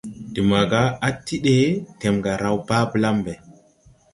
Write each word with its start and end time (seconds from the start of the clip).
De 0.33 0.41
maaga 0.49 0.81
á 1.07 1.07
ti 1.25 1.35
ɗee, 1.43 1.63
Tɛmga 1.99 2.31
raw 2.41 2.57
baa 2.67 2.85
blam 2.91 3.17
ɓɛ. 3.25 3.33